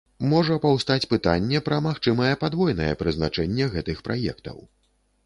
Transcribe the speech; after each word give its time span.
Можа 0.29 0.55
паўстаць 0.61 1.09
пытанне 1.11 1.61
пра 1.67 1.77
магчымае 1.87 2.31
падвойнае 2.45 2.89
прызначэнне 3.03 3.69
гэтых 3.77 4.03
праектаў. 4.09 4.57